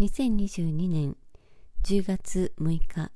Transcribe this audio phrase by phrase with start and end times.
[0.00, 1.16] 2022年
[1.84, 3.12] 10月6日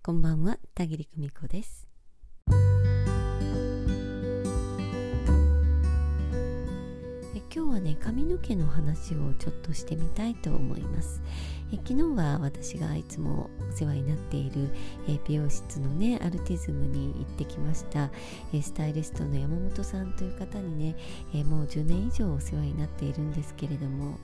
[0.00, 1.89] こんばんは田切久美子です。
[7.70, 11.22] 日はね髪の毛の話をちょっとしてみたいと思います。
[11.72, 14.70] え昨日は私がいつもお世話になっている
[15.08, 18.10] え美容室のねアルティズムに行ってきました。
[18.52, 20.96] えスタイリストの山本さんという方にね
[21.32, 24.18] えもう10年以上お世話になっているんですけれども。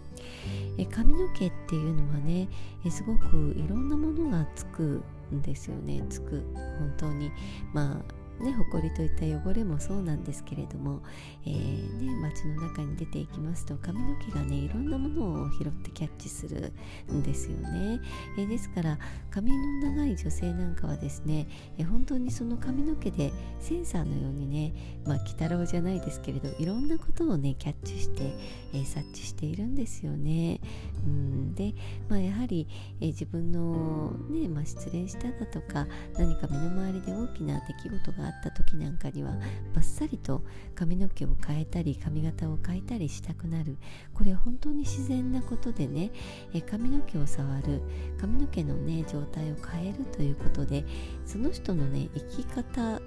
[0.78, 2.48] え髪の毛っていうのはね
[2.84, 6.04] えすごくいろんなものがつくんですよね。
[6.08, 6.42] つく
[6.78, 7.30] 本当に。
[7.72, 11.00] まあね、ほこりといった汚れもそうなんですけれども、
[11.46, 16.72] えー、ね、街の中に出ていきますと髪の毛がねいろんなものを拾ってキャッチする
[17.10, 18.00] んですよね、
[18.38, 18.98] えー、ですから
[19.30, 24.74] 髪の長い女性なんかはですね、えー、本当にその髪の毛でセンサーのようにね
[25.06, 28.36] まあ鬼太郎じゃないですけれどいろんなことをねキャッチして、
[28.74, 30.60] え察知しているんですよね、
[31.06, 31.74] うん、で、
[32.08, 32.68] まあ、やはり、
[33.00, 39.32] え自分のね、まあ、失恋しただとか何か身の回りで大きな出来事があった時なんかには
[39.74, 40.42] バッサリと
[40.74, 43.76] 髪の毛を変えたり髪型を変えたりしたくなる。
[44.14, 46.10] これは本当に自然なことでね
[46.52, 47.80] え髪の毛を触る
[48.20, 50.84] 髪の毛のね状態を変えるということで
[51.24, 53.00] その人のね生き方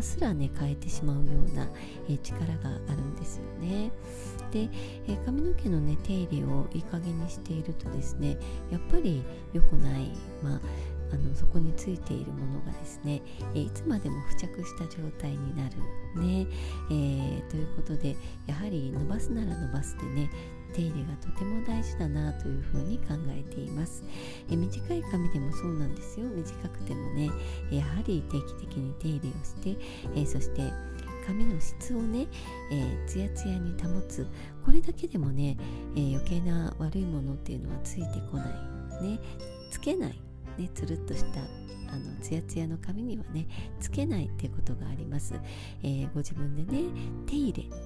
[0.00, 1.68] すらね変えてしまうような、
[2.08, 3.90] え力があるんですよね。
[4.50, 4.68] で、
[5.08, 8.36] え髪の毛のね手入れをいい加減にしているとですね
[8.70, 10.60] やっぱり良くない、まあ
[11.12, 13.20] あのそこについているものがですね、
[13.54, 15.76] えいつまでも付着した状態になる
[16.16, 16.46] ね、
[16.90, 20.30] えー、ということでやはり伸ばすなら伸ばすでね
[20.74, 24.04] 手入れがとても大事だなというふうに考えています。
[24.50, 26.26] え短い髪でもそうなんですよ。
[26.28, 27.30] 短くてもね
[27.70, 29.76] やはり定期的に手入れをして
[30.16, 30.72] えそして
[31.26, 32.26] 髪の質をね、
[32.70, 34.26] えー、ツヤツヤに保つ。
[34.64, 35.56] これだけでもね、
[35.94, 38.44] えー、余計な悪いものっていうのはついてこな
[39.00, 39.02] い。
[39.02, 39.20] ね。
[39.70, 40.20] つけない。
[40.58, 41.40] ね、つるっとした
[41.92, 43.46] あのツヤツヤの髪にはね
[43.78, 45.34] つけないっていうことがあります、
[45.82, 46.84] えー、ご自分でね
[47.26, 47.76] 手入れ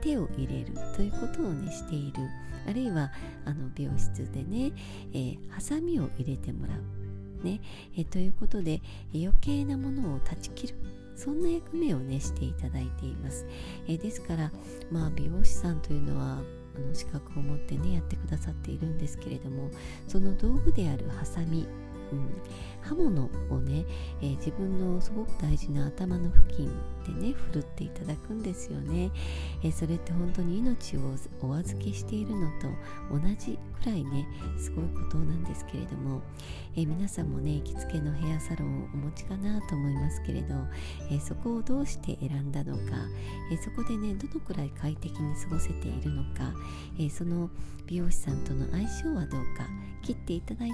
[0.00, 2.18] 手を入れるということをねしている。
[2.68, 3.10] あるいは
[3.46, 4.72] あの美容室でね、
[5.14, 7.60] え、ハサミを入れてもらうね、
[7.96, 8.82] え、ということで
[9.14, 10.74] 余計なものを断ち切る。
[11.16, 13.44] そんな役目をねしていただいています、
[13.88, 14.52] え、ですから
[14.90, 16.38] まあ美容師さんというのは
[16.76, 19.68] あの資格を持ってねやってくださっているんですけれども
[20.06, 21.66] その道具であるハサミ
[22.12, 22.30] うん、
[22.82, 23.84] 刃物をね、
[24.20, 26.70] えー、自分のすごく大事な頭の付近
[27.06, 29.10] でね振るっていただくんですよね、
[29.62, 31.00] えー、それって本当に命を
[31.42, 32.68] お預けしているのと
[33.12, 34.26] 同じくらいね
[34.58, 36.22] すごいことなんですけれども、
[36.76, 40.54] えー、皆さんもね行きつけのヘアサロンをお持ちかなと思いますけれど、
[41.10, 42.82] えそこをどうして選んだのか、
[43.52, 46.52] えそこでねどのくらい快適に過ごせているのか、
[46.98, 47.50] えその
[47.86, 49.66] 美容師さんとの相性はどうか
[50.02, 50.70] 切っていただい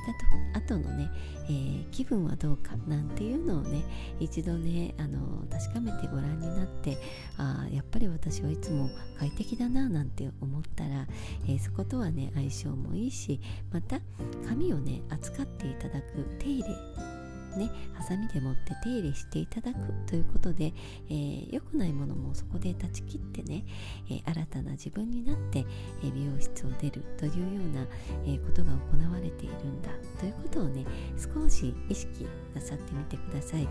[0.53, 1.09] たと後のね、
[1.47, 3.83] えー、気分はどうかなんていうのをね
[4.19, 6.99] 一度ねあの確かめてご覧になって
[7.37, 11.07] あやっぱり私はいつも快適だななんて思ったら、
[11.47, 13.41] えー、そことはね相性もいいし
[13.73, 14.01] また
[14.49, 17.13] 髪をね扱っていただく手入れ
[17.56, 20.72] ねハサミで持って手入れしていただくということで、
[21.09, 23.65] えー、良くないものもそこで断ち切ってね、
[24.10, 25.64] えー、新たな自分になって、
[26.03, 27.87] え、美容室を出るというような、
[28.26, 30.84] えことが行われているんだということをね
[31.16, 33.69] 少し意識なさってみてください、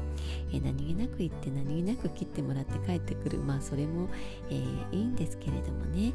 [0.51, 3.39] え何気なく言って何気なく切ってもらって帰ってくる。
[3.39, 4.09] まあそれも、
[4.49, 4.55] え
[4.91, 6.13] いいんですけれどもね、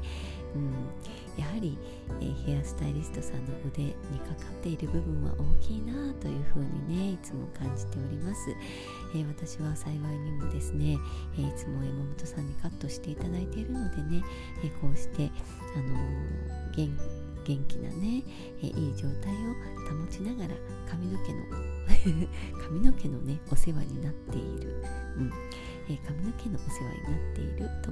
[0.54, 1.78] うん、やはり、
[2.20, 8.50] え、ヘアスタイリストさんの腕にかかっている部分は大きいなというふうにねいつも感じております、
[9.14, 10.98] えー、私は幸いにもですね、
[11.36, 14.22] えー、いつも山本さんにカットしていただいているのでね、
[14.64, 15.30] えこうして
[15.76, 15.98] あの
[16.76, 16.91] 元
[17.44, 18.22] 元気なね、
[18.62, 19.54] えいい状態を
[19.88, 20.54] 保ちながら
[20.86, 21.38] 髪の毛の
[22.62, 24.82] 髪の毛のねお世話になっている、
[25.16, 25.32] うん。
[25.88, 27.90] え髪の毛のお世話になっていると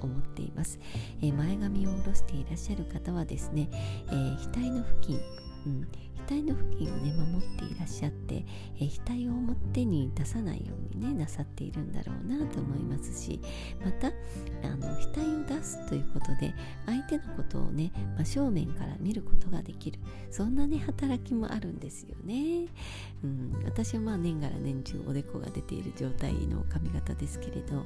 [0.00, 0.78] 思っています、
[1.20, 3.68] え前髪を下ろしていらっしゃる方はですね、
[4.10, 5.20] え額の付近、
[5.66, 5.80] うん、
[6.26, 8.44] 額の付近をね守っていらっしゃって、
[8.80, 13.40] え額を表に出さないようにねなさっているんだろうなと思いますし
[13.84, 16.54] またあの額を出すということで
[16.86, 19.98] 相手のことをね真正面から見ることができる。
[20.30, 22.66] そんなね働きもあるんですよね、
[23.24, 27.76] うん、私はまあ年がら年中おでこが出ている状態の髪型ですけれど、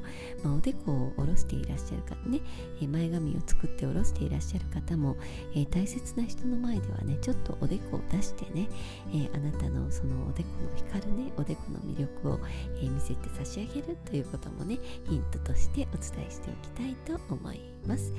[0.43, 2.41] まあ、おでこを下ろしていらっしゃる方ね、
[2.83, 5.17] え前髪を作って下ろしていらっしゃる方も、
[5.55, 8.69] えー、大切な人の前ではねちょっとおでこを出してね、
[9.11, 12.41] えー、あなたのそのおでこの光るねおでこの魅力を、
[12.81, 14.79] え、見せて差し上げるということもね
[15.09, 18.13] ヒントとしてお伝えしておきたいと思います、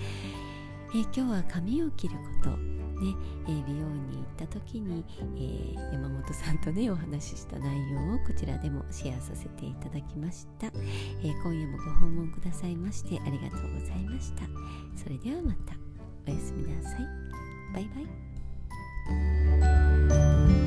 [0.94, 3.16] え今日は髪を切ることね、
[3.48, 14.44] え美容院に行った時に、えー、山本さんとねお話しした内容をこちらでもシェアさせていただきました、えー、今夜もご訪問くださいましてありがとうございました。
[14.96, 15.74] それではまた。
[16.28, 17.08] おやすみなさい。
[17.74, 18.02] バイバ
[20.58, 20.61] イ。